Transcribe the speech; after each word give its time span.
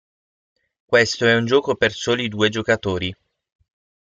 Questo 0.83 1.27
è 1.27 1.35
un 1.35 1.45
gioco 1.45 1.75
per 1.75 1.91
soli 1.91 2.27
due 2.27 2.49
giocatori. 2.49 3.15